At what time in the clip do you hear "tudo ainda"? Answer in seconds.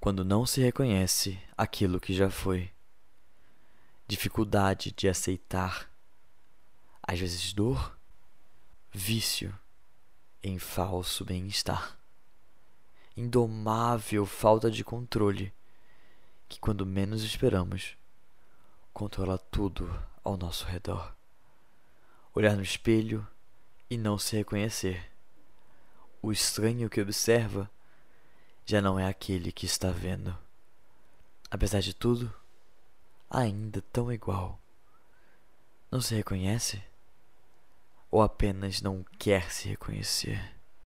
31.94-33.80